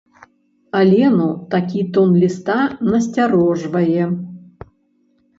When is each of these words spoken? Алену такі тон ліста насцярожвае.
Алену 0.77 1.25
такі 1.51 1.81
тон 1.97 2.15
ліста 2.23 2.55
насцярожвае. 2.91 4.03